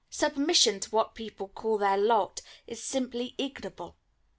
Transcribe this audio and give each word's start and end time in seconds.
Submission 0.09 0.79
to 0.79 0.89
what 0.89 1.13
people 1.13 1.47
call 1.49 1.77
their 1.77 1.95
"lot" 1.95 2.41
is 2.65 2.81
simply 2.83 3.35
ignoble. 3.37 3.97